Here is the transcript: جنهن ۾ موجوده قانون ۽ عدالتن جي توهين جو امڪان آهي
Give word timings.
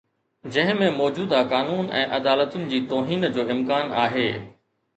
جنهن 0.53 0.79
۾ 0.79 0.87
موجوده 0.95 1.41
قانون 1.51 1.93
۽ 1.99 2.03
عدالتن 2.19 2.65
جي 2.73 2.81
توهين 2.95 3.31
جو 3.39 3.47
امڪان 3.59 3.97
آهي 4.09 4.29